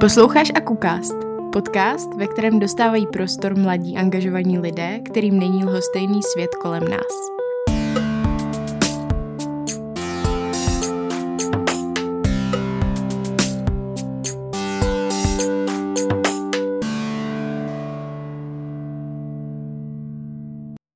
Posloucháš 0.00 0.48
Akukast, 0.54 1.14
podcast, 1.52 2.14
ve 2.16 2.26
kterém 2.26 2.58
dostávají 2.58 3.06
prostor 3.06 3.58
mladí 3.58 3.96
angažovaní 3.96 4.58
lidé, 4.58 5.00
kterým 5.00 5.38
není 5.38 5.64
lhostejný 5.64 6.20
svět 6.22 6.54
kolem 6.54 6.84
nás. 6.88 7.30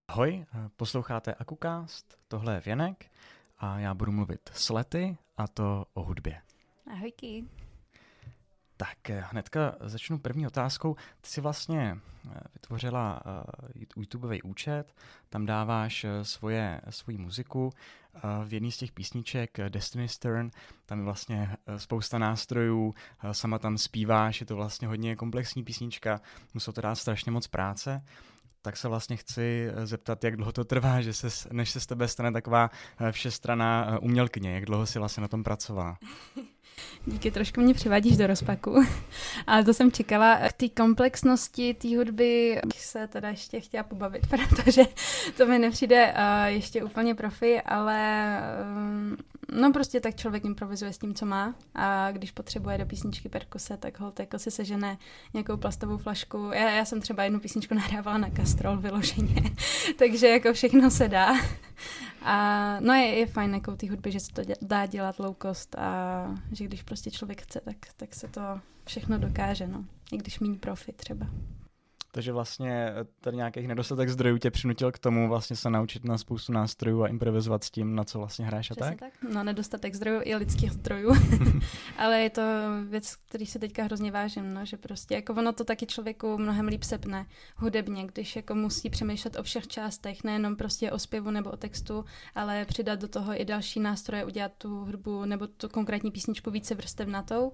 Ahoj, 0.09 0.45
posloucháte 0.77 1.35
Akukast, 1.35 2.15
tohle 2.29 2.55
je 2.55 2.61
Věnek 2.61 3.07
a 3.59 3.79
já 3.79 3.95
budu 3.95 4.13
mluvit 4.13 4.41
s 4.53 4.71
Lety 4.71 5.17
a 5.37 5.49
to 5.49 5.85
o 5.95 6.03
hudbě. 6.03 6.41
Ahojky. 6.93 7.45
Tak 8.85 9.11
eh, 9.11 9.25
hnedka 9.31 9.75
začnu 9.81 10.19
první 10.19 10.47
otázkou. 10.47 10.95
Ty 10.95 11.29
jsi 11.29 11.41
vlastně 11.41 11.99
eh, 12.31 12.41
vytvořila 12.55 13.23
uh, 13.27 13.43
YouTubeový 13.97 14.43
účet, 14.43 14.95
tam 15.29 15.47
dáváš 15.47 16.07
svoje, 16.23 16.81
svoji 16.91 17.19
muziku. 17.19 17.73
V 18.45 18.55
jedné 18.55 18.71
z 18.71 18.77
těch 18.77 18.93
písniček 18.93 19.59
Destiny's 19.69 20.19
Turn, 20.19 20.51
tam 20.87 20.99
je 20.99 21.05
vlastně 21.05 21.57
spousta 21.77 22.19
nástrojů, 22.19 22.95
sama 23.33 23.59
tam 23.59 23.79
zpíváš, 23.79 24.41
je 24.41 24.47
to 24.47 24.57
vlastně 24.57 24.89
hodně 24.89 25.17
komplexní 25.17 25.65
písnička, 25.65 26.21
muselo 26.55 26.73
to 26.73 26.81
dát 26.81 26.95
strašně 26.95 27.33
moc 27.33 27.47
práce 27.47 28.03
tak 28.65 28.77
se 28.77 28.89
vlastně 28.89 29.17
chci 29.17 29.69
zeptat, 29.85 30.25
jak 30.25 30.37
dlouho 30.37 30.53
to 30.53 30.65
trvá, 30.65 31.01
že 31.01 31.13
se, 31.13 31.49
než 31.53 31.71
se 31.71 31.81
z 31.81 31.87
tebe 31.87 32.09
stane 32.09 32.33
taková 32.33 32.71
všestraná 33.11 33.99
umělkyně, 34.03 34.55
jak 34.55 34.65
dlouho 34.65 34.87
si 34.87 34.99
vlastně 34.99 35.21
na 35.21 35.29
tom 35.29 35.45
pracovala? 35.45 35.99
Díky, 37.07 37.31
trošku 37.31 37.61
mě 37.61 37.75
přivádíš 37.75 38.17
do 38.17 38.27
rozpaku. 38.27 38.85
Ale 39.47 39.65
to 39.65 39.75
jsem 39.75 39.93
čekala. 39.93 40.39
K 40.49 40.53
té 40.53 40.69
komplexnosti 40.69 41.75
té 41.75 41.97
hudby 41.97 42.61
se 42.77 43.09
teda 43.09 43.29
ještě 43.29 43.61
chtěla 43.61 43.83
pobavit, 43.83 44.27
protože 44.49 44.83
to 45.37 45.47
mi 45.47 45.59
nepřijde 45.59 46.13
uh, 46.13 46.45
ještě 46.45 46.85
úplně 46.85 47.15
profi, 47.15 47.61
ale 47.61 48.39
um, 48.77 49.17
no 49.61 49.73
prostě 49.73 50.01
tak 50.01 50.17
člověk 50.17 50.45
improvizuje 50.45 50.93
s 50.93 50.99
tím, 50.99 51.15
co 51.15 51.27
má 51.27 51.55
a 51.75 52.13
když 52.13 52.31
potřebuje 52.31 52.79
do 52.79 52.87
písničky 52.87 53.29
perkuse, 53.29 53.77
tak 53.77 54.01
holt 54.01 54.21
jako 54.21 54.39
si 54.39 54.51
sežene 54.51 54.99
nějakou 55.35 55.57
plastovou 55.57 55.99
flašku. 55.99 56.51
Já, 56.55 56.71
já 56.71 56.85
jsem 56.85 57.01
třeba 57.01 57.25
jednu 57.25 57.41
písničku 57.41 57.75
nahrávala 57.85 58.19
na 58.19 58.31
kastrol 58.31 58.77
vyloženě, 58.77 59.43
takže 59.99 60.29
jako 60.29 60.53
všechno 60.53 60.91
se 60.91 61.09
dá. 61.09 61.35
A 62.23 62.77
no 62.81 62.95
je, 62.95 63.07
je 63.07 63.27
fajn 63.27 63.55
jako 63.55 63.77
té 63.77 63.91
hudby, 63.91 64.13
že 64.13 64.21
se 64.21 64.33
to 64.33 64.43
dá 64.63 64.87
dělat 64.87 65.19
low 65.19 65.35
cost 65.43 65.75
a 65.79 66.35
že 66.53 66.65
když 66.65 66.83
prostě 66.83 67.11
člověk 67.11 67.43
chce, 67.43 67.61
tak, 67.61 67.77
tak 67.97 68.15
se 68.15 68.29
to 68.29 68.41
všechno 68.85 69.19
dokáže, 69.19 69.67
no. 69.67 69.85
I 70.13 70.17
když 70.17 70.41
méně 70.41 70.59
profit 70.59 70.97
třeba. 70.97 71.27
Takže 72.15 72.33
vlastně 72.33 72.93
tady 73.21 73.37
nějakých 73.37 73.69
nedostatek 73.69 74.09
zdrojů 74.09 74.39
tě 74.39 74.51
přinutil 74.51 74.93
k 74.93 74.99
tomu 74.99 75.29
vlastně 75.29 75.57
se 75.57 75.71
naučit 75.71 76.05
na 76.05 76.19
spoustu 76.19 76.53
nástrojů 76.53 77.03
a 77.03 77.09
improvizovat 77.09 77.65
s 77.65 77.71
tím, 77.71 77.95
na 77.95 78.05
co 78.05 78.19
vlastně 78.19 78.47
hraješ 78.47 78.71
a 78.71 78.75
tak? 78.75 78.99
tak? 78.99 79.13
No 79.33 79.45
nedostatek 79.45 79.95
zdrojů 79.95 80.21
i 80.25 80.37
lidských 80.37 80.73
zdrojů, 80.73 81.13
ale 81.99 82.21
je 82.21 82.31
to 82.31 82.43
věc, 82.89 83.17
který 83.29 83.47
se 83.47 83.59
teďka 83.59 83.83
hrozně 83.83 84.11
vážím, 84.11 84.55
no, 84.55 84.65
že 84.65 84.77
prostě 84.77 85.15
jako 85.15 85.33
ono 85.33 85.53
to 85.53 85.65
taky 85.65 85.87
člověku 85.87 86.39
mnohem 86.39 86.67
líp 86.67 86.83
sepne 86.83 87.27
hudebně, 87.57 88.07
když 88.07 88.37
jako 88.37 88.55
musí 88.55 88.91
přemýšlet 88.91 89.37
o 89.37 89.43
všech 89.43 89.67
částech, 89.67 90.25
nejenom 90.25 90.57
prostě 90.57 90.93
o 90.93 90.99
zpěvu 90.99 91.31
nebo 91.31 91.51
o 91.51 91.57
textu, 91.57 92.05
ale 92.35 92.65
přidat 92.65 93.01
do 93.01 93.09
toho 93.09 93.41
i 93.41 93.45
další 93.45 93.81
nástroje, 93.81 94.25
udělat 94.25 94.53
tu 94.59 94.85
hudbu 94.85 95.25
nebo 95.25 95.47
tu 95.47 95.69
konkrétní 95.69 96.11
písničku 96.11 96.51
více 96.51 96.75
vrstevnatou. 96.75 97.53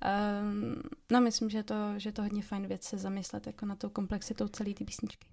Um, 0.00 0.82
no 1.12 1.20
myslím, 1.20 1.50
že 1.50 1.62
to, 1.62 1.74
že 1.96 2.12
to 2.12 2.22
hodně 2.22 2.42
fajn 2.42 2.66
věc 2.66 2.84
se 2.84 2.98
zamyslet 2.98 3.46
jako 3.46 3.66
na 3.66 3.76
tou 3.76 3.88
komplexitou 3.88 4.48
celé 4.48 4.74
té 4.74 4.84
písničky. 4.84 5.26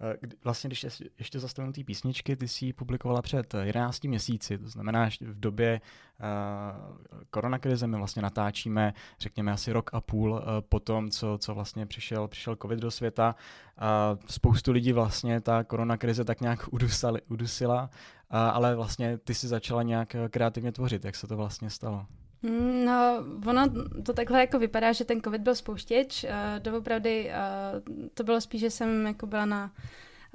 Eh, 0.00 0.16
vlastně, 0.44 0.68
když 0.68 0.86
ještě 1.18 1.40
zastavím 1.40 1.72
té 1.72 1.84
písničky, 1.84 2.36
ty 2.36 2.48
jsi 2.48 2.66
ji 2.66 2.72
publikovala 2.72 3.22
před 3.22 3.54
11 3.54 4.04
měsíci, 4.04 4.58
to 4.58 4.68
znamená, 4.68 5.08
že 5.08 5.18
v 5.20 5.40
době 5.40 5.80
uh, 5.80 6.96
koronakrize 7.30 7.86
my 7.86 7.96
vlastně 7.96 8.22
natáčíme, 8.22 8.94
řekněme, 9.20 9.52
asi 9.52 9.72
rok 9.72 9.90
a 9.92 10.00
půl 10.00 10.42
po 10.68 10.80
tom, 10.80 11.10
co, 11.10 11.38
co 11.38 11.54
vlastně 11.54 11.86
přišel, 11.86 12.28
přišel 12.28 12.56
covid 12.62 12.78
do 12.78 12.90
světa. 12.90 13.34
Uh, 13.34 14.20
spoustu 14.26 14.72
lidí 14.72 14.92
vlastně 14.92 15.40
ta 15.40 15.64
koronakrize 15.64 16.24
tak 16.24 16.40
nějak 16.40 16.68
udusali, 16.70 17.22
udusila, 17.28 17.90
ale 18.30 18.76
vlastně 18.76 19.18
ty 19.18 19.34
si 19.34 19.48
začala 19.48 19.82
nějak 19.82 20.16
kreativně 20.30 20.72
tvořit. 20.72 21.04
Jak 21.04 21.16
se 21.16 21.26
to 21.26 21.36
vlastně 21.36 21.70
stalo? 21.70 22.06
Mm, 22.42 22.84
no, 22.84 23.24
ono 23.46 23.62
to 24.02 24.12
takhle 24.12 24.40
jako 24.40 24.58
vypadá, 24.58 24.92
že 24.92 25.04
ten 25.04 25.20
covid 25.20 25.42
byl 25.42 25.54
spouštěč. 25.54 26.24
Uh, 26.24 26.30
doopravdy 26.58 27.30
uh, 27.30 28.08
to 28.14 28.24
bylo 28.24 28.40
spíš, 28.40 28.60
že 28.60 28.70
jsem 28.70 29.06
jako 29.06 29.26
byla 29.26 29.44
na 29.44 29.64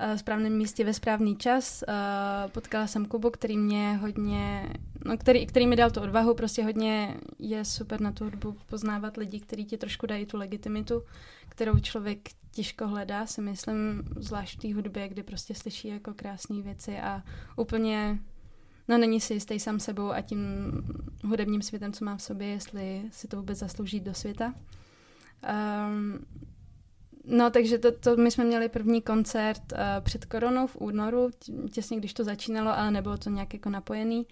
uh, 0.09 0.15
správném 0.15 0.57
místě 0.57 0.85
ve 0.85 0.93
správný 0.93 1.35
čas. 1.35 1.83
Potkala 2.51 2.87
jsem 2.87 3.05
Kubu, 3.05 3.29
který 3.29 3.57
mě 3.57 3.93
hodně, 3.93 4.73
no, 5.05 5.17
který, 5.17 5.45
který 5.45 5.67
mi 5.67 5.75
dal 5.75 5.91
tu 5.91 6.01
odvahu, 6.01 6.33
prostě 6.33 6.63
hodně 6.63 7.15
je 7.39 7.65
super 7.65 8.01
na 8.01 8.11
tu 8.11 8.23
hudbu 8.23 8.57
poznávat 8.69 9.17
lidi, 9.17 9.39
kteří 9.39 9.65
ti 9.65 9.77
trošku 9.77 10.05
dají 10.05 10.25
tu 10.25 10.37
legitimitu, 10.37 11.03
kterou 11.49 11.79
člověk 11.79 12.19
těžko 12.51 12.87
hledá, 12.87 13.25
si 13.25 13.41
myslím, 13.41 14.03
zvlášť 14.15 14.57
v 14.57 14.61
té 14.61 14.73
hudbě, 14.73 15.07
kdy 15.07 15.23
prostě 15.23 15.55
slyší 15.55 15.87
jako 15.87 16.13
krásné 16.13 16.61
věci 16.61 16.99
a 16.99 17.23
úplně 17.55 18.19
no 18.87 18.97
není 18.97 19.21
si 19.21 19.33
jistý 19.33 19.59
sám 19.59 19.79
sebou 19.79 20.11
a 20.11 20.21
tím 20.21 20.71
hudebním 21.23 21.61
světem, 21.61 21.93
co 21.93 22.05
má 22.05 22.17
v 22.17 22.21
sobě, 22.21 22.47
jestli 22.47 23.03
si 23.11 23.27
to 23.27 23.37
vůbec 23.37 23.57
zaslouží 23.57 23.99
do 23.99 24.13
světa. 24.13 24.53
Um, 25.87 26.25
no, 27.25 27.49
takže 27.49 27.77
to, 27.77 27.91
to 27.91 28.17
my 28.17 28.31
jsme 28.31 28.43
měli 28.43 28.69
první 28.69 29.01
koncert 29.01 29.61
uh, 29.71 29.79
před 29.99 30.25
koronou 30.25 30.67
v 30.67 30.75
únoru, 30.75 31.29
těsně 31.71 31.97
když 31.97 32.13
to 32.13 32.23
začínalo, 32.23 32.77
ale 32.77 32.91
nebylo 32.91 33.17
to 33.17 33.29
nějak 33.29 33.53
jako 33.53 33.69
napojený. 33.69 34.25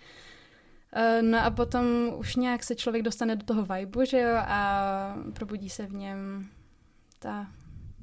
Uh, 0.96 1.22
no 1.22 1.46
a 1.46 1.52
potom 1.52 1.86
už 2.18 2.36
nějak 2.36 2.64
se 2.64 2.76
člověk 2.76 3.04
dostane 3.04 3.36
do 3.36 3.46
toho 3.46 3.66
vibu, 3.66 4.06
že 4.06 4.20
jo, 4.20 4.36
a 4.38 5.16
probudí 5.34 5.70
se 5.70 5.86
v 5.86 5.94
něm 5.94 6.50
ta 7.20 7.48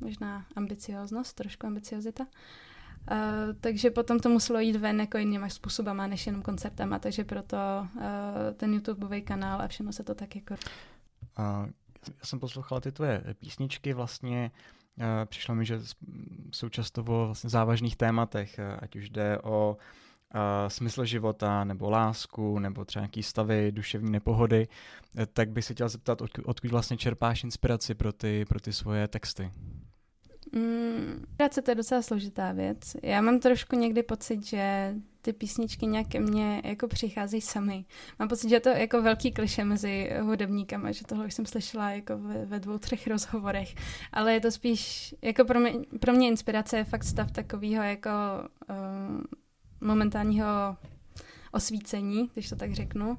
možná 0.01 0.47
ambicioznost, 0.57 1.37
trošku 1.37 1.67
ambiciozita. 1.67 2.25
Uh, 2.25 2.31
takže 3.61 3.91
potom 3.91 4.21
to 4.21 4.29
muselo 4.29 4.61
jít 4.61 4.77
ven 4.77 5.01
jako 5.01 5.19
jinýma 5.19 5.49
způsobama, 5.49 6.07
než 6.07 6.27
jenom 6.27 6.43
koncertama, 6.43 6.99
takže 6.99 7.25
proto 7.25 7.57
uh, 7.97 8.03
ten 8.57 8.75
YouTubeový 8.75 9.23
kanál 9.23 9.61
a 9.63 9.69
všechno 9.69 9.93
se 9.93 10.05
to 10.05 10.15
tak 10.15 10.37
jako... 10.37 10.55
Uh, 11.39 11.67
já 12.07 12.25
jsem 12.25 12.41
poslouchala 12.41 12.81
ty 12.81 12.93
tvoje 12.93 13.25
písničky 13.39 13.93
vlastně, 13.93 14.51
uh, 14.99 15.05
přišlo 15.25 15.55
mi, 15.55 15.67
že 15.67 15.81
jsou 16.53 16.69
často 16.69 17.01
o 17.01 17.27
vlastně 17.27 17.51
závažných 17.51 17.97
tématech, 17.97 18.57
uh, 18.59 18.79
ať 18.79 18.97
už 18.97 19.11
jde 19.11 19.39
o 19.39 19.77
uh, 20.35 20.41
smysl 20.69 21.05
života, 21.05 21.65
nebo 21.65 21.91
lásku, 21.91 22.59
nebo 22.59 22.85
třeba 22.85 23.01
nějaký 23.01 23.23
stavy 23.23 23.73
duševní 23.73 24.11
nepohody, 24.11 24.69
uh, 25.19 25.25
tak 25.33 25.51
bych 25.51 25.65
se 25.65 25.75
chtěl 25.75 25.89
zeptat, 25.89 26.21
odkud, 26.21 26.43
odkud 26.47 26.71
vlastně 26.71 26.97
čerpáš 26.97 27.45
inspiraci 27.45 27.95
pro 27.95 28.13
ty, 28.13 28.45
pro 28.45 28.61
ty 28.61 28.73
svoje 28.73 29.09
texty? 29.09 29.51
Mm, 30.53 31.25
to 31.65 31.71
je 31.71 31.75
docela 31.75 32.03
složitá 32.03 32.53
věc. 32.53 32.97
Já 33.03 33.21
mám 33.21 33.41
trošku 33.41 33.77
někdy 33.77 34.03
pocit, 34.03 34.47
že 34.47 34.95
ty 35.23 35.33
písničky 35.33 35.87
nějak 35.87 36.09
ke 36.09 36.21
mně 36.21 36.63
jako 36.65 36.89
přicházejí 36.89 37.41
sami. 37.41 37.85
Mám 38.19 38.29
pocit, 38.29 38.49
že 38.49 38.57
je 38.57 38.61
to 38.61 38.69
jako 38.69 39.03
velký 39.03 39.33
kliše 39.33 39.65
mezi 39.65 40.11
hudebníkama, 40.21 40.93
že 40.93 41.05
tohle 41.05 41.27
už 41.27 41.35
jsem 41.35 41.47
slyšela 41.47 41.91
jako 41.91 42.19
ve, 42.19 42.47
ve 42.47 42.61
dvou, 42.61 42.79
třech 42.79 43.07
rozhovorech, 43.07 43.75
ale 44.13 44.33
je 44.33 44.41
to 44.41 44.51
spíš, 44.51 45.15
jako 45.23 45.45
pro 45.45 45.61
mě, 45.61 45.73
pro 46.01 46.13
mě 46.13 46.29
inspirace 46.29 46.77
je 46.77 46.85
fakt 46.85 47.05
stav 47.05 47.31
takového 47.31 47.83
jako 47.83 48.11
uh, 48.71 49.21
momentálního 49.81 50.77
osvícení, 51.53 52.31
když 52.35 52.49
to 52.49 52.57
tak 52.57 52.73
řeknu. 52.73 53.09
Uh, 53.09 53.17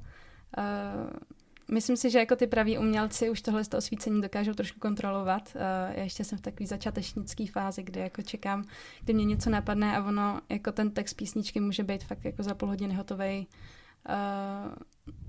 Myslím 1.72 1.98
si, 1.98 2.10
že 2.10 2.20
jako 2.20 2.36
ty 2.36 2.48
praví 2.48 2.78
umělci 2.78 3.30
už 3.30 3.42
tohle 3.42 3.64
z 3.64 3.68
toho 3.68 3.80
osvícení 3.80 4.22
dokážou 4.22 4.54
trošku 4.54 4.80
kontrolovat. 4.80 5.56
Uh, 5.56 5.62
já 5.96 6.04
ještě 6.04 6.24
jsem 6.24 6.38
v 6.38 6.42
takové 6.42 6.68
začátečnické 6.68 7.46
fázi, 7.48 7.84
kde 7.84 8.02
jako 8.02 8.22
čekám, 8.22 8.66
kdy 9.04 9.14
mě 9.14 9.26
něco 9.26 9.50
napadne 9.50 9.98
a 9.98 10.04
ono, 10.08 10.42
jako 10.50 10.72
ten 10.72 10.92
text 10.92 11.14
písničky 11.14 11.60
může 11.60 11.84
být 11.84 12.04
fakt 12.04 12.26
jako 12.26 12.44
za 12.44 12.56
půl 12.56 12.70
hodiny 12.70 12.94
hotový. 12.94 13.48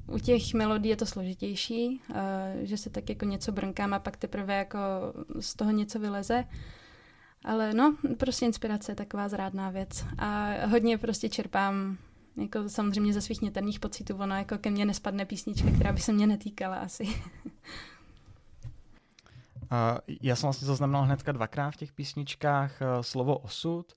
Uh, 0.08 0.14
u 0.14 0.18
těch 0.18 0.54
melodí 0.54 0.88
je 0.88 0.96
to 0.96 1.06
složitější, 1.06 2.02
uh, 2.10 2.16
že 2.62 2.76
se 2.76 2.90
tak 2.90 3.08
jako 3.08 3.24
něco 3.24 3.52
brnkám 3.52 3.94
a 3.94 3.98
pak 3.98 4.16
teprve 4.16 4.54
jako 4.54 4.78
z 5.40 5.54
toho 5.54 5.70
něco 5.70 5.98
vyleze. 5.98 6.44
Ale 7.44 7.74
no, 7.74 7.96
prostě 8.18 8.46
inspirace 8.46 8.92
je 8.92 8.96
taková 8.96 9.28
zrádná 9.28 9.70
věc. 9.70 10.04
A 10.18 10.48
hodně 10.66 10.98
prostě 10.98 11.28
čerpám 11.28 11.98
jako 12.38 12.68
samozřejmě 12.68 13.12
ze 13.12 13.20
svých 13.20 13.42
něterných 13.42 13.80
pocitů, 13.80 14.16
ono 14.16 14.36
jako 14.36 14.58
ke 14.58 14.70
mně 14.70 14.86
nespadne 14.86 15.24
písnička, 15.24 15.70
která 15.70 15.92
by 15.92 16.00
se 16.00 16.12
mě 16.12 16.26
netýkala 16.26 16.76
asi. 16.76 17.08
Uh, 19.72 20.16
já 20.22 20.36
jsem 20.36 20.46
vlastně 20.46 20.66
zaznamenal 20.66 21.02
hnedka 21.02 21.32
dvakrát 21.32 21.70
v 21.70 21.76
těch 21.76 21.92
písničkách 21.92 22.80
uh, 22.80 23.02
slovo 23.02 23.38
osud. 23.38 23.92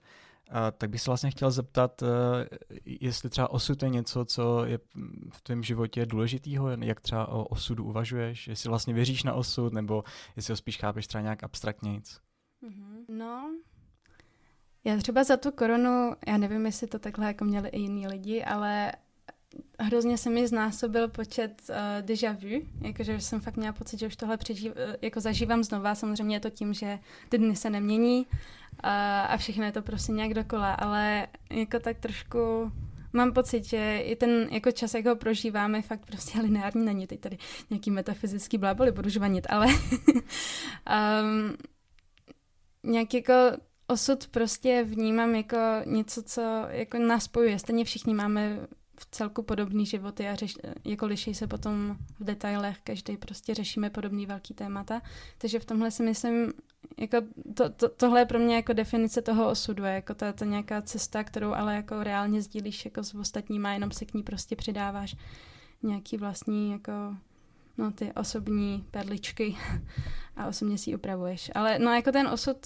tak 0.78 0.90
bych 0.90 1.02
se 1.02 1.10
vlastně 1.10 1.32
chtěl 1.32 1.52
zeptat, 1.52 2.04
jestli 2.86 3.30
třeba 3.30 3.52
osud 3.52 3.84
je 3.84 3.90
něco, 3.90 4.26
co 4.26 4.66
je 4.66 4.80
v 5.32 5.42
tvém 5.42 5.64
životě 5.64 6.06
důležitýho, 6.06 6.70
jak 6.70 7.02
třeba 7.02 7.28
o 7.28 7.44
osudu 7.44 7.84
uvažuješ, 7.84 8.48
jestli 8.48 8.70
vlastně 8.70 8.94
věříš 8.94 9.24
na 9.24 9.34
osud, 9.34 9.74
nebo 9.74 10.04
jestli 10.36 10.52
ho 10.52 10.56
spíš 10.56 10.78
chápeš 10.78 11.08
třeba 11.08 11.22
nějak 11.22 11.44
abstraktnějc. 11.44 12.20
Mm-hmm. 12.64 13.06
No, 13.10 13.54
já 14.84 14.98
třeba 14.98 15.24
za 15.24 15.38
tu 15.38 15.52
koronu, 15.52 16.16
já 16.28 16.38
nevím, 16.38 16.66
jestli 16.66 16.88
to 16.88 17.00
takhle 17.00 17.26
jako 17.26 17.46
měli 17.46 17.70
i 17.70 17.80
jiní 17.80 18.08
lidi, 18.08 18.44
ale 18.44 18.92
hrozně 19.80 20.18
se 20.18 20.30
mi 20.30 20.48
znásobil 20.48 21.08
počet 21.08 21.62
uh, 21.70 21.76
déjà 22.02 22.32
vu, 22.32 22.68
jakože 22.82 23.20
jsem 23.20 23.42
fakt 23.42 23.58
měla 23.58 23.74
pocit, 23.74 24.00
že 24.00 24.08
už 24.08 24.16
tohle 24.16 24.38
přežív, 24.38 24.72
uh, 24.72 24.96
jako 25.02 25.20
zažívám 25.20 25.64
znova, 25.64 25.96
samozřejmě 25.96 26.36
je 26.36 26.40
to 26.40 26.50
tím, 26.50 26.74
že 26.74 27.00
ty 27.30 27.38
dny 27.38 27.56
se 27.56 27.70
nemění 27.70 28.26
uh, 28.28 28.90
a 29.28 29.38
všechno 29.38 29.64
je 29.64 29.72
to 29.72 29.82
prostě 29.82 30.12
nějak 30.12 30.34
dokola, 30.34 30.74
ale 30.74 31.28
jako 31.50 31.80
tak 31.80 32.00
trošku 32.00 32.72
mám 33.14 33.34
pocit, 33.34 33.64
že 33.64 34.00
i 34.00 34.16
ten 34.16 34.48
jako 34.52 34.72
čas, 34.72 34.94
jak 34.94 35.06
ho 35.06 35.16
prožíváme, 35.16 35.82
fakt 35.82 36.06
prostě 36.06 36.42
lineární 36.42 36.86
není. 36.86 37.08
Teď 37.08 37.20
tady 37.20 37.38
nějaký 37.70 37.92
metafyzický 37.92 38.58
bláboli 38.58 38.92
budu 38.92 39.10
žvanit, 39.10 39.48
ale 39.50 39.68
um, 39.68 41.58
nějak 42.92 43.14
jako 43.14 43.34
osud 43.92 44.28
prostě 44.28 44.84
vnímám 44.84 45.36
jako 45.36 45.58
něco, 45.86 46.24
co 46.24 46.42
jako 46.70 46.98
nás 46.98 47.24
spojuje. 47.24 47.60
Stejně 47.60 47.86
všichni 47.86 48.14
máme 48.14 48.60
v 49.00 49.06
celku 49.12 49.44
podobný 49.44 49.86
životy 49.86 50.28
a 50.28 50.36
řeš, 50.36 50.58
jako 50.86 51.06
liší 51.06 51.34
se 51.34 51.48
potom 51.48 51.98
v 52.20 52.24
detailech, 52.24 52.78
každý 52.84 53.18
prostě 53.18 53.54
řešíme 53.54 53.90
podobný 53.90 54.26
velký 54.26 54.54
témata. 54.54 55.02
Takže 55.38 55.60
v 55.60 55.66
tomhle 55.66 55.92
si 55.92 56.04
myslím, 56.04 56.54
jako 56.98 57.18
to, 57.54 57.70
to, 57.70 57.90
tohle 57.90 58.22
je 58.22 58.26
pro 58.26 58.40
mě 58.40 58.56
jako 58.56 58.74
definice 58.74 59.22
toho 59.22 59.50
osudu, 59.50 59.84
jako 59.84 60.14
ta, 60.14 60.34
ta 60.34 60.46
nějaká 60.46 60.82
cesta, 60.82 61.24
kterou 61.24 61.54
ale 61.54 61.76
jako 61.76 62.04
reálně 62.04 62.42
sdílíš 62.42 62.86
jako 62.86 63.04
s 63.04 63.16
ostatníma, 63.16 63.74
jenom 63.74 63.92
se 63.92 64.06
k 64.06 64.14
ní 64.14 64.24
prostě 64.24 64.56
přidáváš 64.56 65.16
nějaký 65.84 66.18
vlastní 66.18 66.72
jako 66.72 66.92
no 67.78 67.92
ty 67.92 68.14
osobní 68.14 68.86
perličky 68.92 69.58
a 70.36 70.48
osobně 70.48 70.78
si 70.78 70.90
ji 70.90 70.96
upravuješ. 70.96 71.52
Ale 71.56 71.80
no 71.80 71.94
jako 71.94 72.12
ten 72.12 72.28
osud 72.28 72.58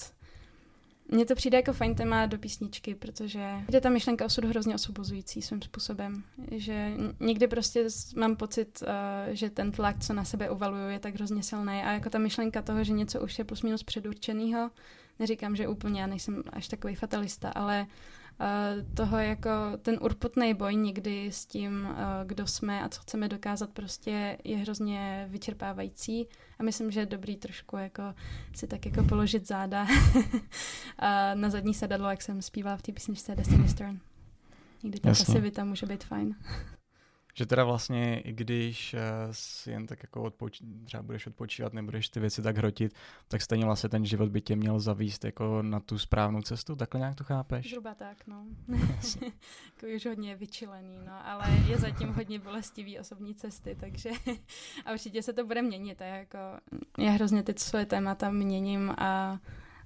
mně 1.08 1.26
to 1.26 1.36
přijde 1.36 1.58
jako 1.58 1.74
fajn 1.74 1.96
téma 1.96 2.26
do 2.26 2.38
písničky, 2.38 2.96
protože 2.96 3.50
je 3.74 3.82
ta 3.82 3.90
myšlenka 3.90 4.26
osud 4.26 4.46
hrozně 4.46 4.76
osvobozující 4.76 5.42
svým 5.42 5.62
způsobem. 5.62 6.24
Že 6.52 6.92
někdy 7.20 7.48
prostě 7.48 7.88
mám 8.16 8.36
pocit, 8.36 8.84
uh, 8.84 9.34
že 9.34 9.50
ten 9.50 9.72
tlak, 9.72 10.00
co 10.00 10.14
na 10.14 10.26
sebe 10.26 10.50
uvaluju, 10.50 10.90
je 10.90 11.00
tak 11.00 11.16
hrozně 11.16 11.44
silný. 11.44 11.84
A 11.84 11.92
jako 11.92 12.10
ta 12.10 12.18
myšlenka 12.18 12.62
toho, 12.62 12.84
že 12.84 12.94
něco 12.94 13.22
už 13.22 13.40
je 13.40 13.46
plus 13.46 13.62
minus 13.62 13.84
předurčenýho, 13.84 14.72
neříkám, 15.20 15.56
že 15.56 15.68
úplně, 15.68 16.02
já 16.02 16.08
nejsem 16.08 16.44
až 16.50 16.68
takový 16.68 16.96
fatalista, 16.96 17.50
ale 17.50 17.88
toho 18.94 19.18
jako 19.18 19.50
ten 19.82 19.98
urputný 20.02 20.54
boj 20.54 20.76
někdy 20.76 21.32
s 21.32 21.46
tím, 21.46 21.88
kdo 22.26 22.48
jsme 22.48 22.84
a 22.84 22.90
co 22.90 23.02
chceme 23.02 23.28
dokázat, 23.28 23.70
prostě 23.70 24.38
je 24.44 24.58
hrozně 24.58 25.28
vyčerpávající 25.30 26.28
a 26.60 26.64
myslím, 26.64 26.92
že 26.92 27.00
je 27.00 27.06
dobrý 27.06 27.38
trošku 27.38 27.78
jako 27.78 28.04
si 28.56 28.68
tak 28.68 28.86
jako 28.86 29.04
položit 29.04 29.48
záda 29.48 29.88
na 31.34 31.50
zadní 31.50 31.74
sedadlo, 31.74 32.10
jak 32.10 32.22
jsem 32.22 32.42
zpívala 32.42 32.78
v 32.78 32.82
té 32.82 32.92
písničce 32.92 33.36
Destiny 33.36 33.70
Stern. 33.70 34.00
Někdy 34.84 35.00
ta 35.00 35.10
pasivita 35.10 35.66
může 35.66 35.86
být 35.86 36.04
fajn. 36.04 36.36
Že 37.38 37.46
teda 37.46 37.64
vlastně, 37.64 38.20
i 38.20 38.34
když 38.34 38.94
uh, 38.94 39.00
si 39.32 39.72
jen 39.72 39.88
tak 39.88 40.04
jako 40.04 40.24
odpoč- 40.24 40.86
třeba 40.86 41.04
budeš 41.04 41.28
odpočívat, 41.28 41.74
nebudeš 41.74 42.10
ty 42.10 42.20
věci 42.20 42.42
tak 42.42 42.58
hrotit, 42.58 42.94
tak 43.28 43.42
stejně 43.42 43.66
vlastně 43.66 43.90
ten 43.90 44.06
život 44.06 44.30
by 44.30 44.42
tě 44.42 44.56
měl 44.56 44.80
zavíst 44.80 45.26
jako 45.26 45.62
na 45.62 45.80
tu 45.80 45.98
správnou 45.98 46.42
cestu, 46.42 46.76
takhle 46.76 47.00
nějak 47.00 47.16
to 47.16 47.24
chápeš? 47.24 47.70
Zhruba 47.70 47.96
tak, 47.96 48.28
no. 48.28 48.46
jako 49.76 49.88
už 49.96 50.06
hodně 50.06 50.36
vyčilený, 50.36 51.00
no, 51.06 51.28
ale 51.28 51.46
je 51.68 51.78
zatím 51.78 52.10
hodně 52.10 52.40
bolestivý 52.40 53.00
osobní 53.00 53.36
cesty, 53.36 53.78
takže 53.80 54.10
a 54.86 54.92
určitě 54.92 55.24
se 55.24 55.34
to 55.34 55.46
bude 55.46 55.62
měnit 55.62 56.02
a 56.02 56.06
jako 56.06 56.38
já 56.98 57.12
hrozně 57.12 57.44
teď 57.44 57.60
svoje 57.60 57.86
témata 57.86 58.30
měním 58.30 58.94
a 58.98 59.40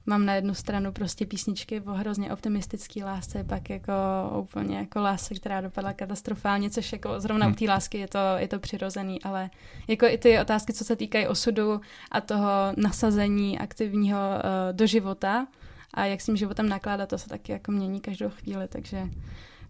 mám 0.10 0.26
na 0.26 0.36
jednu 0.36 0.54
stranu 0.54 0.92
prostě 0.92 1.26
písničky 1.26 1.82
o 1.82 1.92
hrozně 1.92 2.34
optimistický 2.34 3.04
lásce, 3.04 3.44
pak 3.44 3.70
jako 3.70 3.94
úplně 4.40 4.78
jako 4.78 5.00
lásce, 5.00 5.36
která 5.36 5.62
dopadla 5.62 5.94
katastrofálně, 5.94 6.70
což 6.70 6.92
jako 6.92 7.20
zrovna 7.20 7.46
hmm. 7.46 7.54
u 7.54 7.56
té 7.56 7.66
lásky 7.66 7.98
je 7.98 8.08
to, 8.08 8.20
je 8.38 8.48
to 8.48 8.60
přirozený, 8.60 9.22
ale 9.22 9.50
jako 9.88 10.06
i 10.06 10.18
ty 10.18 10.40
otázky, 10.40 10.74
co 10.74 10.84
se 10.84 10.96
týkají 10.96 11.28
osudu 11.28 11.82
a 12.12 12.22
toho 12.22 12.50
nasazení 12.78 13.60
aktivního 13.60 14.20
uh, 14.20 14.76
do 14.76 14.88
života 14.88 15.48
a 15.94 16.06
jak 16.06 16.22
s 16.22 16.26
tím 16.26 16.38
životem 16.38 16.70
nakládat, 16.70 17.10
to 17.10 17.18
se 17.18 17.30
taky 17.30 17.52
jako 17.52 17.72
mění 17.72 18.02
každou 18.02 18.30
chvíli, 18.30 18.68
takže 18.68 19.10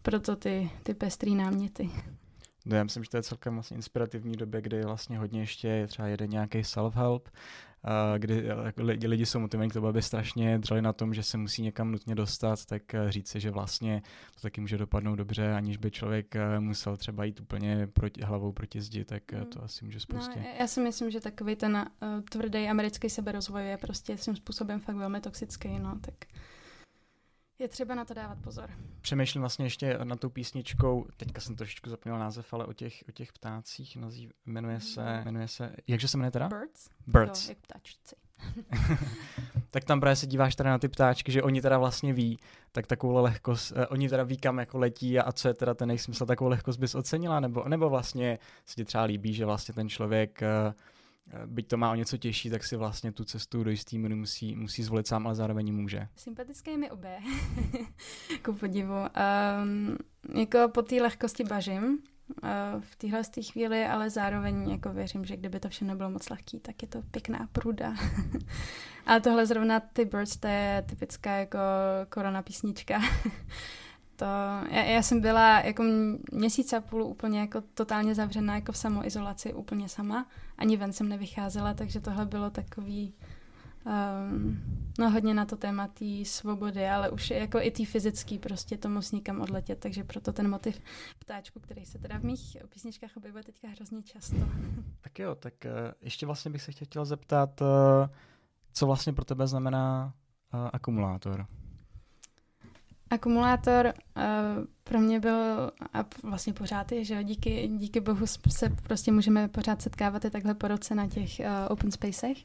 proto 0.02 0.36
ty, 0.36 0.70
ty 0.84 0.94
pestrý 0.94 1.36
náměty. 1.36 1.90
No, 2.66 2.76
já 2.76 2.84
myslím, 2.84 3.04
že 3.04 3.10
to 3.10 3.18
je 3.18 3.24
celkem 3.24 3.54
vlastně 3.54 3.76
inspirativní 3.76 4.36
době, 4.36 4.62
kdy 4.62 4.84
vlastně 4.84 5.18
hodně 5.18 5.40
ještě 5.40 5.88
třeba 5.88 6.08
jede 6.08 6.28
nějaký 6.28 6.62
self-help, 6.62 7.22
kdy 8.18 8.46
jako 8.66 8.84
lidi, 8.84 9.08
lidi 9.08 9.26
jsou 9.26 9.40
motivovaní 9.40 9.70
k 9.70 9.74
tomu, 9.74 9.88
aby 9.88 10.02
strašně 10.02 10.60
dřeli 10.60 10.82
na 10.82 10.94
tom, 10.94 11.14
že 11.14 11.24
se 11.24 11.38
musí 11.38 11.62
někam 11.62 11.92
nutně 11.92 12.16
dostat, 12.16 12.66
tak 12.66 12.94
eh, 12.94 13.12
říct 13.12 13.28
si, 13.28 13.40
že 13.40 13.52
vlastně 13.52 14.02
to 14.36 14.42
taky 14.42 14.62
může 14.62 14.78
dopadnout 14.78 15.16
dobře, 15.16 15.54
aniž 15.54 15.78
by 15.78 15.92
člověk 15.92 16.36
eh, 16.36 16.60
musel 16.60 16.98
třeba 16.98 17.24
jít 17.24 17.40
úplně 17.40 17.88
proti, 17.88 18.22
hlavou 18.22 18.52
proti 18.52 18.82
zdi, 18.82 19.06
tak 19.06 19.24
to 19.50 19.64
asi 19.64 19.86
může 19.86 20.00
spustě. 20.00 20.40
No, 20.40 20.46
já 20.60 20.68
si 20.68 20.82
myslím, 20.82 21.12
že 21.12 21.20
takový 21.20 21.56
ten 21.56 21.76
uh, 22.02 22.22
tvrdý 22.30 22.68
americký 22.68 23.10
seberozvoj 23.10 23.68
je 23.68 23.78
prostě 23.78 24.18
svým 24.18 24.36
způsobem 24.36 24.80
fakt 24.80 24.96
velmi 24.96 25.22
toxický, 25.22 25.80
no, 25.80 26.00
tak 26.02 26.14
je 27.60 27.68
třeba 27.68 27.96
na 27.96 28.06
to 28.06 28.14
dávat 28.14 28.38
pozor. 28.44 28.70
Přemýšlím 29.02 29.42
vlastně 29.42 29.66
ještě 29.66 30.00
na 30.04 30.16
tou 30.16 30.30
písničkou, 30.30 31.08
teďka 31.18 31.42
jsem 31.42 31.56
trošičku 31.56 31.90
zapomněl 31.90 32.20
název, 32.20 32.54
ale 32.54 32.66
o 32.66 32.74
těch, 32.74 33.04
o 33.10 33.12
těch 33.12 33.34
ptácích, 33.34 33.96
nazýv, 33.96 34.32
jmenuje 34.46 34.80
se, 34.80 35.18
mm. 35.18 35.26
jmenuje 35.26 35.48
se, 35.48 35.76
jakže 35.88 36.08
se 36.08 36.18
jmenuje 36.18 36.32
teda? 36.32 36.48
Birds. 36.48 36.90
Birds. 37.08 37.46
To, 37.46 37.52
jak 37.52 37.58
ptáčci. 37.58 38.16
tak 39.72 39.84
tam 39.84 40.00
právě 40.00 40.16
se 40.16 40.28
díváš 40.28 40.56
teda 40.56 40.70
na 40.70 40.78
ty 40.78 40.88
ptáčky, 40.88 41.32
že 41.32 41.44
oni 41.44 41.62
teda 41.62 41.78
vlastně 41.78 42.14
ví, 42.14 42.40
tak 42.72 42.88
takovou 42.88 43.22
lehkost, 43.22 43.74
eh, 43.76 43.88
oni 43.88 44.10
teda 44.10 44.24
ví, 44.24 44.38
kam 44.38 44.60
jako 44.60 44.78
letí 44.78 45.20
a, 45.20 45.24
a 45.24 45.32
co 45.32 45.48
je 45.48 45.54
teda 45.54 45.74
ten 45.74 45.90
jejich 45.90 46.02
smysl, 46.02 46.26
takovou 46.26 46.50
lehkost 46.50 46.80
bys 46.80 46.96
ocenila, 46.96 47.40
nebo, 47.40 47.64
nebo 47.68 47.90
vlastně 47.90 48.40
se 48.66 48.76
ti 48.76 48.86
třeba 48.86 49.04
líbí, 49.04 49.34
že 49.34 49.46
vlastně 49.46 49.74
ten 49.74 49.90
člověk 49.90 50.42
Eh, 50.42 50.74
byť 51.46 51.68
to 51.68 51.78
má 51.78 51.92
o 51.92 51.96
něco 51.96 52.18
těžší, 52.18 52.50
tak 52.50 52.64
si 52.64 52.76
vlastně 52.76 53.12
tu 53.12 53.24
cestu 53.24 53.64
do 53.64 53.70
jistý 53.70 54.00
míry 54.00 54.16
musí, 54.16 54.56
musí 54.56 54.84
zvolit 54.84 55.08
sám, 55.08 55.26
ale 55.26 55.36
zároveň 55.36 55.74
může. 55.74 56.08
Sympatické 56.16 56.78
mi 56.78 56.92
obě, 56.92 57.20
ku 58.46 58.54
podivu. 58.54 58.96
Um, 59.64 59.98
jako 60.40 60.60
po 60.74 60.82
té 60.82 60.96
lehkosti 60.96 61.44
bažím 61.44 61.84
uh, 61.84 62.00
v 62.80 62.96
téhle 62.96 63.22
chvíli, 63.52 63.86
ale 63.86 64.10
zároveň 64.10 64.70
jako 64.70 64.90
věřím, 64.90 65.26
že 65.26 65.38
kdyby 65.38 65.60
to 65.60 65.70
všechno 65.70 65.96
bylo 65.96 66.10
moc 66.10 66.30
lehký, 66.30 66.60
tak 66.60 66.82
je 66.82 66.88
to 66.88 67.02
pěkná 67.02 67.50
pruda. 67.52 67.94
a 69.06 69.20
tohle 69.20 69.46
zrovna 69.46 69.80
ty 69.80 70.06
Birds, 70.06 70.38
to 70.38 70.48
je 70.48 70.84
typická 70.90 71.32
jako 71.32 71.60
korona 72.10 72.42
písnička. 72.42 73.02
to, 74.20 74.26
já, 74.72 74.84
já 74.84 75.02
jsem 75.02 75.22
byla 75.22 75.60
jako 75.60 75.84
měsíc 76.32 76.74
a 76.74 76.82
půl 76.82 77.04
úplně 77.04 77.40
jako 77.40 77.62
totálně 77.74 78.16
zavřená 78.16 78.56
jako 78.56 78.72
v 78.72 78.78
samoizolaci 78.78 79.54
úplně 79.54 79.90
sama. 79.90 80.28
Ani 80.58 80.78
ven 80.78 80.94
jsem 80.94 81.10
nevycházela, 81.10 81.74
takže 81.74 82.00
tohle 82.00 82.26
bylo 82.26 82.50
takový 82.50 83.14
um, 83.86 84.62
no 85.00 85.10
hodně 85.10 85.34
na 85.34 85.46
to 85.46 85.56
téma 85.56 85.88
té 85.88 86.26
svobody, 86.26 86.88
ale 86.88 87.10
už 87.10 87.30
jako 87.30 87.60
i 87.62 87.72
té 87.72 87.86
fyzický 87.86 88.40
prostě 88.40 88.78
to 88.78 88.90
musí 88.90 89.16
někam 89.16 89.42
odletět, 89.42 89.80
takže 89.80 90.04
proto 90.04 90.34
ten 90.34 90.50
motiv 90.50 90.82
ptáčku, 91.20 91.60
který 91.60 91.86
se 91.86 92.00
teda 92.00 92.20
v 92.20 92.24
mých 92.24 92.58
písničkách 92.70 93.18
objevuje 93.18 93.44
teďka 93.44 93.68
hrozně 93.68 94.04
často. 94.04 94.36
Tak 95.02 95.20
jo, 95.20 95.36
tak 95.36 95.54
uh, 95.66 95.72
ještě 96.02 96.26
vlastně 96.26 96.52
bych 96.52 96.62
se 96.62 96.72
chtěl 96.72 97.06
zeptat, 97.06 97.62
uh, 97.62 97.68
co 98.74 98.86
vlastně 98.86 99.14
pro 99.14 99.26
tebe 99.26 99.48
znamená 99.48 100.14
uh, 100.54 100.70
akumulátor? 100.74 101.46
Akumulátor 103.10 103.94
uh, 104.18 104.24
pro 104.84 105.00
mě 105.00 105.20
byl 105.20 105.72
a 105.94 106.06
vlastně 106.24 106.54
pořád 106.54 106.92
je, 106.92 107.04
že 107.04 107.24
díky, 107.24 107.68
díky 107.68 108.00
bohu 108.00 108.28
se 108.28 108.70
prostě 108.84 109.12
můžeme 109.12 109.48
pořád 109.48 109.82
setkávat 109.82 110.26
i 110.26 110.30
takhle 110.30 110.54
po 110.54 110.68
roce 110.68 110.96
na 110.96 111.08
těch 111.08 111.40
uh, 111.40 111.46
open 111.70 111.92
spacech. 111.92 112.38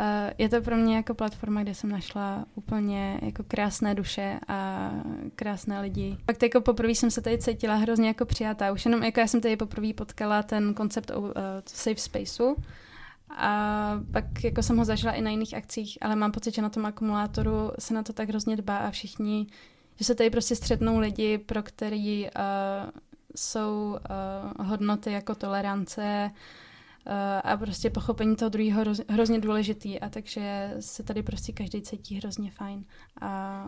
Uh, 0.00 0.04
je 0.38 0.48
to 0.48 0.62
pro 0.62 0.76
mě 0.76 0.96
jako 0.96 1.14
platforma, 1.14 1.62
kde 1.62 1.74
jsem 1.74 1.90
našla 1.90 2.44
úplně 2.54 3.20
jako 3.22 3.42
krásné 3.48 3.94
duše 3.94 4.40
a 4.48 4.90
krásné 5.36 5.80
lidi. 5.80 6.16
Pak 6.26 6.42
jako 6.42 6.60
poprvé 6.60 6.92
jsem 6.92 7.10
se 7.10 7.20
tady 7.20 7.38
cítila 7.38 7.74
hrozně 7.74 8.08
jako 8.08 8.24
přijatá. 8.24 8.72
Už 8.72 8.84
jenom 8.84 9.02
jako 9.02 9.20
já 9.20 9.26
jsem 9.26 9.40
tady 9.40 9.56
poprvé 9.56 9.92
potkala 9.94 10.42
ten 10.42 10.74
koncept 10.74 11.10
uh, 11.10 11.32
safe 11.66 12.00
spaceu, 12.00 12.56
a 13.36 14.00
pak 14.12 14.44
jako 14.44 14.62
jsem 14.62 14.76
ho 14.76 14.84
zažila 14.84 15.12
i 15.12 15.22
na 15.22 15.30
jiných 15.30 15.54
akcích, 15.54 15.98
ale 16.00 16.16
mám 16.16 16.32
pocit, 16.32 16.54
že 16.54 16.62
na 16.62 16.68
tom 16.68 16.86
akumulátoru 16.86 17.70
se 17.78 17.94
na 17.94 18.02
to 18.02 18.12
tak 18.12 18.28
hrozně 18.28 18.56
dbá 18.56 18.76
a 18.76 18.90
všichni 18.90 19.46
že 20.00 20.04
se 20.04 20.14
tady 20.14 20.30
prostě 20.30 20.56
střetnou 20.56 20.98
lidi, 20.98 21.38
pro 21.38 21.62
který 21.62 22.24
uh, 22.24 22.30
jsou 23.36 23.98
uh, 24.58 24.66
hodnoty 24.66 25.12
jako 25.12 25.34
tolerance, 25.34 26.30
a 27.44 27.56
prostě 27.56 27.90
pochopení 27.90 28.36
toho 28.36 28.48
druhého 28.48 28.84
hrozně 29.08 29.40
důležitý. 29.40 30.00
A 30.00 30.08
takže 30.08 30.74
se 30.80 31.02
tady 31.02 31.22
prostě 31.22 31.52
každý 31.52 31.82
cítí 31.82 32.16
hrozně 32.16 32.50
fajn. 32.50 32.84
A 33.20 33.64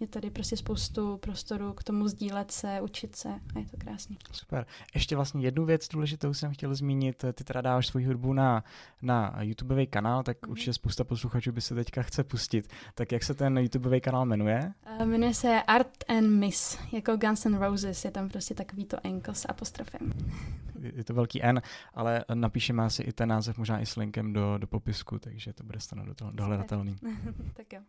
je 0.00 0.06
tady 0.06 0.30
prostě 0.30 0.56
spoustu 0.56 1.16
prostoru 1.16 1.72
k 1.72 1.84
tomu 1.84 2.08
sdílet 2.08 2.50
se, 2.50 2.80
učit 2.80 3.16
se 3.16 3.28
a 3.28 3.58
je 3.58 3.66
to 3.66 3.76
krásný. 3.76 4.18
Super. 4.32 4.66
Ještě 4.94 5.16
vlastně 5.16 5.42
jednu 5.42 5.64
věc 5.64 5.88
důležitou 5.88 6.34
jsem 6.34 6.52
chtěl 6.52 6.74
zmínit. 6.74 7.24
Ty 7.32 7.44
teda 7.44 7.60
dáváš 7.60 7.86
svou 7.86 8.00
hudbu 8.06 8.32
na, 8.32 8.64
na 9.02 9.36
YouTubeový 9.40 9.86
kanál, 9.86 10.22
tak 10.22 10.46
mm. 10.46 10.50
určitě 10.50 10.72
spousta 10.72 11.04
posluchačů 11.04 11.52
by 11.52 11.60
se 11.60 11.74
teďka 11.74 12.02
chce 12.02 12.24
pustit. 12.24 12.68
Tak 12.94 13.12
jak 13.12 13.22
se 13.22 13.34
ten 13.34 13.58
YouTubeový 13.58 14.00
kanál 14.00 14.26
jmenuje? 14.26 14.72
Uh, 15.00 15.06
jmenuje 15.06 15.34
se 15.34 15.62
Art 15.62 16.04
and 16.08 16.30
Miss, 16.30 16.78
jako 16.92 17.16
Guns 17.16 17.46
N' 17.46 17.58
Roses. 17.58 18.04
Je 18.04 18.10
tam 18.10 18.28
prostě 18.28 18.54
takový 18.54 18.84
to 18.84 18.96
N 19.04 19.22
s 19.32 19.48
apostrofem. 19.48 20.12
Je 20.94 21.04
to 21.04 21.14
velký 21.14 21.42
N, 21.42 21.62
ale 21.94 22.24
napíšeme 22.34 22.84
asi 22.84 23.02
i 23.02 23.12
ten 23.12 23.28
název 23.28 23.58
možná 23.58 23.80
i 23.80 23.86
s 23.86 23.96
linkem 23.96 24.32
do, 24.32 24.58
do 24.58 24.66
popisku, 24.66 25.18
takže 25.18 25.52
to 25.52 25.64
bude 25.64 25.80
snad 25.80 26.06
dohledatelný. 26.32 26.96
tak 27.54 27.72
jo. 27.72 27.80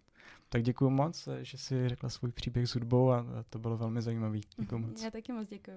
Tak 0.50 0.64
děkuji 0.64 0.90
moc, 0.90 1.30
že 1.42 1.58
jsi 1.58 1.90
řekla 1.90 2.10
svůj 2.10 2.32
příběh 2.32 2.70
s 2.70 2.74
hudbou 2.74 3.12
a 3.12 3.26
to 3.50 3.60
bylo 3.60 3.78
velmi 3.78 4.02
zajímavý. 4.02 4.42
Děkuji 4.58 4.78
moc. 4.78 5.04
Já 5.04 5.12
taky 5.12 5.34
moc 5.34 5.48
děkuji. 5.50 5.76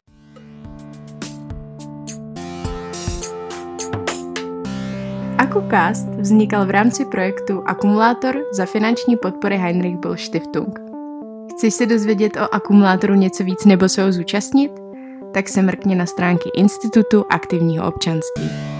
AkuCast 5.38 6.08
vznikal 6.08 6.66
v 6.66 6.70
rámci 6.70 7.04
projektu 7.04 7.62
Akumulátor 7.66 8.36
za 8.52 8.66
finanční 8.66 9.16
podpory 9.16 9.56
Heinrich 9.56 9.96
Böll 9.96 10.16
Stiftung. 10.16 10.80
Chceš 11.50 11.74
se 11.74 11.86
dozvědět 11.86 12.36
o 12.36 12.54
akumulátoru 12.54 13.14
něco 13.14 13.44
víc 13.44 13.64
nebo 13.64 13.88
se 13.88 14.02
ho 14.02 14.12
zúčastnit? 14.12 14.87
Tak 15.32 15.48
se 15.48 15.62
mrkně 15.62 15.96
na 15.96 16.06
stránky 16.06 16.50
Institutu 16.54 17.24
aktivního 17.30 17.88
občanství. 17.88 18.77